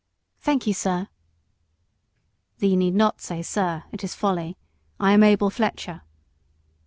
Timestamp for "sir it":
3.43-4.03